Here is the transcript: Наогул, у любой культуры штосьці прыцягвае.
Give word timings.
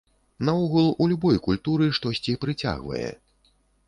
Наогул, 0.47 0.87
у 1.03 1.09
любой 1.11 1.37
культуры 1.47 1.89
штосьці 1.97 2.35
прыцягвае. 2.47 3.07